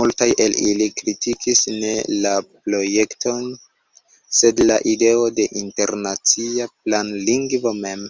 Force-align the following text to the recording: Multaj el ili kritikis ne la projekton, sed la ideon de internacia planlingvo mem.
Multaj 0.00 0.26
el 0.42 0.52
ili 0.72 0.86
kritikis 0.98 1.62
ne 1.78 1.90
la 2.26 2.34
projekton, 2.50 3.48
sed 4.42 4.62
la 4.70 4.78
ideon 4.94 5.36
de 5.40 5.48
internacia 5.64 6.70
planlingvo 6.78 7.74
mem. 7.86 8.08